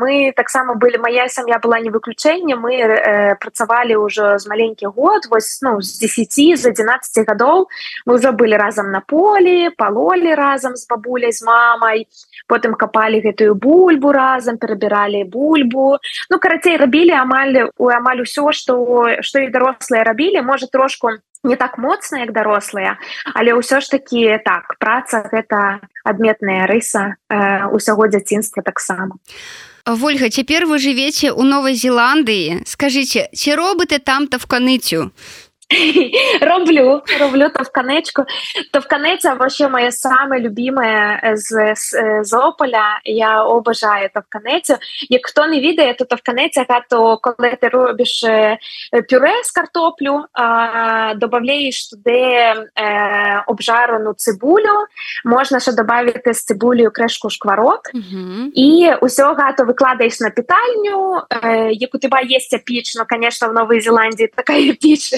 [0.00, 5.26] мы таксама былі моя сям'я была не выключэнне мы э, працавалі ўжо з маленькі год
[5.26, 7.66] вось ну з 10 з 11 гадоў.
[8.06, 12.06] Мы ўжо былі разам на полі палолі разам з бабуляй з мамай.
[12.46, 15.98] Потым капалі гэтую бульбу разам перабіралі бульбу.
[16.30, 18.78] Ну карацей рабілі амаль у амаль усё што
[19.20, 20.46] што і дарослыя рабілі.
[20.46, 23.02] Можа трошку не так моцна як дарослыя
[23.34, 29.18] але ўсё ж такі так праца гэта адметная рыса э, усяго дзяцінства таксама.
[29.18, 32.62] а Вольга цяпер вы жывеце ў новай Зеландыі.
[32.70, 35.10] Скажитеце ці робыты там-то в каныцю
[36.40, 38.24] роблю роблю товканечку
[38.72, 43.00] товканеця вообще моє саме любиме з, з, з ополя.
[43.04, 44.74] Я обожаю товканецю
[45.08, 48.24] як хто не відає то товканеця то коли ти робиш
[49.10, 50.24] пюре з картоплю
[51.16, 52.64] додаєш туди е,
[53.46, 54.86] обжарену цибулю.
[55.24, 57.80] Можна ще додати з цибулею крешку шкварок.
[57.94, 58.50] Угу.
[58.54, 62.96] і усього гато викладаєш на питальню е, як у тебе є піч.
[62.96, 65.10] Ну звісно в Новій Зеландії така піч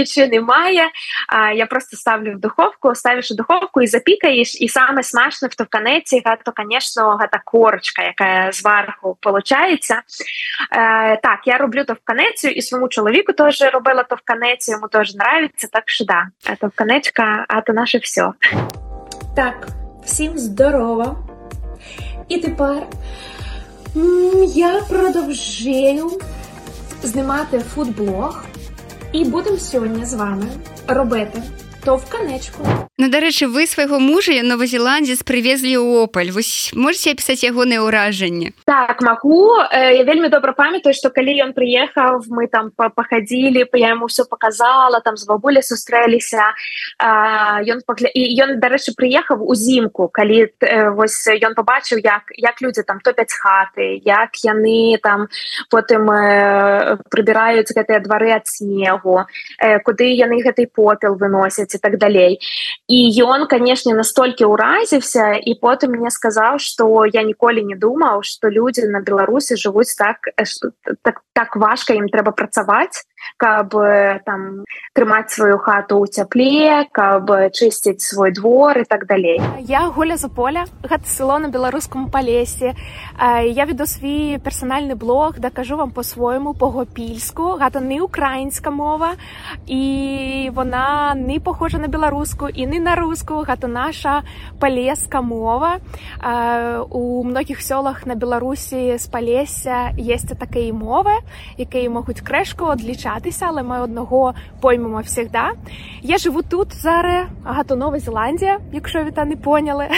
[0.00, 0.82] печи немає.
[1.28, 5.54] А я просто ставлю в духовку, ставиш у духовку і запікаєш, і саме смачно в
[5.54, 9.90] товканеці, то, звісно, та корочка, яка зверху виходить.
[9.90, 15.84] Е, так, я роблю товканецю і своєму чоловіку теж робила товканецю, йому теж подобається, так
[15.86, 16.28] що да,
[16.60, 18.32] товканечка, а то наше все.
[19.36, 19.68] Так,
[20.04, 21.16] всім здорово.
[22.28, 22.82] І тепер
[24.54, 26.20] я продовжую
[27.02, 28.44] знімати фудблог.
[29.12, 30.46] І будемо сьогодні з вами
[30.88, 31.42] робити
[31.85, 32.65] товканечку.
[32.97, 39.03] Ну, дарэчы вы свайго мужа новозеландец прывезлі ў опаль вось можете пісаць ягоныя ўражанні так
[39.03, 44.07] могу э, я вельмі добра памятаю что калі ён прыехаў мы там пахадзілі я ему
[44.07, 46.55] все показала там з бабуля сустрэліся
[47.67, 48.07] ён пагля...
[48.15, 53.35] і ён дарэчы прыехаў узімку калі э, вось ён побачыў як як людзі там топяць
[53.35, 55.27] хаты як яны там
[55.67, 59.27] потым э, прыбіраюць гэтыя двары ад снегу
[59.83, 62.40] куды яны гэтай попел выносяць і так далей.
[62.88, 68.50] І ён канешне настолькі ўразіўся і потым мне сказаў што я ніколі не думаў што
[68.50, 70.32] людзі на беларусі жывуць так
[71.02, 73.06] так, так важка ім трэба працаваць
[73.36, 73.72] каб
[74.26, 74.64] там
[74.96, 79.40] трымаць сваю хату ў цяпле каб чысціць свой двор і так далей.
[79.60, 82.74] Я гуля за поля гэта село на беларускам палесе.
[83.20, 87.60] Я веду свій персанальны блог дакажу вам по-свойму погопільску.
[87.60, 89.14] Гэта не украінська мова
[89.66, 94.22] і вона не похожа на беларуску і не на руску гэта наша
[94.58, 95.78] палеска мова
[96.90, 101.12] у многіх сёлах на беларусі з палеся есть такая мовы
[101.58, 105.52] якія могуць крэшку адлічаць навчатися, але ми одного поймемо всегда.
[106.02, 109.88] Я живу тут зараз, агато Нова Зеландія, якщо ви та не поняли.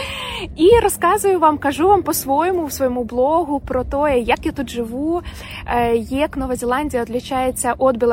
[0.56, 5.22] І розказую вам, кажу вам по-своєму в своєму блогу про те, як я тут живу,
[6.10, 8.04] як Нова Зеландія відрізняється від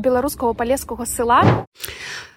[0.00, 1.64] білоруського поліського села.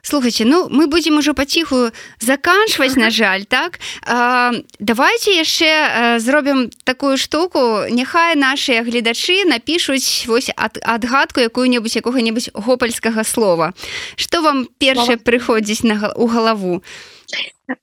[0.03, 1.89] Слухайте ну мы будем уже паціху
[2.19, 3.79] заканчваць на жаль так?
[4.05, 7.87] А, давайте яшчэ зробім такую штуку.
[7.89, 13.73] Няхай наши гледачы напишуць вось ад, адгадку якую-небудзь якога-небудзь гопальскага слова.
[14.15, 16.83] Что вам першае прыходзіць на у галаву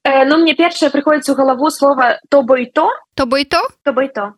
[0.04, 3.68] ну мне першае прыходзіць у галаву слова то бо і то то бо і то?
[3.84, 4.32] То бо і то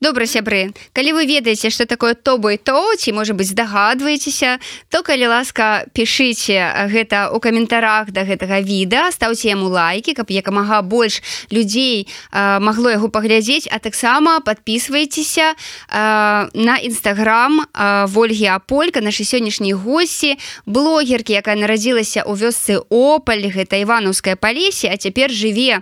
[0.00, 4.58] добра сябры калі вы ведаеце что такое то бо і то ці можа быть здагадваецеся
[4.90, 10.82] то калі ласка пішыце гэта у каментарах да гэтага віда стаўце яму лайки каб якамага
[10.82, 15.54] больш людзей а, магло яго паглядзець а таксама подписывайтеся
[15.90, 24.36] на нстаграм ольгі аполька нашай сённяшняй госці блогеркі якая нарадзілася ў вёсцы опаль гэта іванаўская
[24.36, 25.80] палесе а цяпер жыве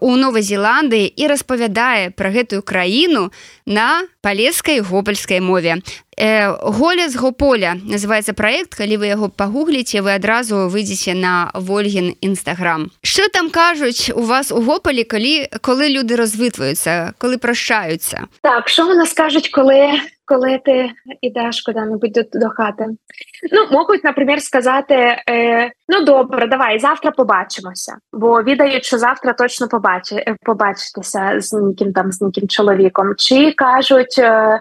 [0.00, 3.30] у новой зеландыі і распавядае пра гэтую краіну
[3.66, 5.82] на палескай гопальскай мове.
[6.16, 12.14] Э, голя з гополя называется проект калі вы яго пагугліце вы адразу выйдзеце на ольгін
[12.22, 18.30] нстаграм что там кажуць у вас у гопалі калі коли люди развытваюцца коли прощаюцца?
[18.42, 22.86] Так що у нас кажуць коли коли ти ідеш куди-небудь до, до хати.
[23.52, 27.96] Ну, можуть, наприклад, сказати: е, ну добре, давай, завтра побачимося.
[28.12, 33.14] Бо відають, що завтра точно побачи, побачитися з ніким там з ніким чоловіком.
[33.16, 34.18] Чи кажуть.
[34.18, 34.60] Е,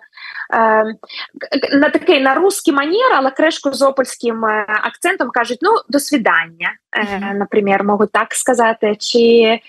[1.72, 7.34] на такий на русский манер, але кришку з опольським акцентом кажуть: ну, до свидання, -hmm.
[7.34, 9.60] наприклад, можуть так сказати, чи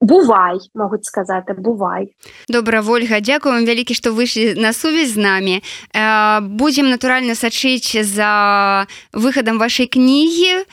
[0.00, 2.14] бувай могуць сказаць бувай.
[2.48, 7.98] Добра ольга дзякую вам вялікі што выйшлі на сувязь з намі э, будзем натуральна сачыць
[8.06, 10.64] за выхадам вашай кнігі э,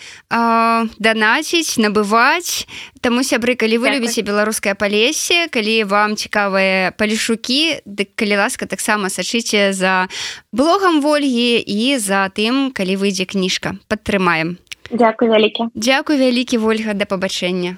[1.00, 2.70] данаціць набываць
[3.02, 9.10] таму сябры калі вы любіце беларускае палесе калі вам цікавыя палішукі дык калі ласка таксама
[9.10, 10.06] сачыце за
[10.52, 13.78] блогам ольгі і за тым калі выйдзе кніжка.
[13.90, 14.58] Падтрымаем.
[14.92, 17.78] Дякую вялікі Дякую вялікі ольга да пабачэння